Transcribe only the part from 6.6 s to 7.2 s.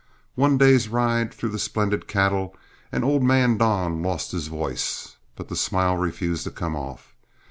off.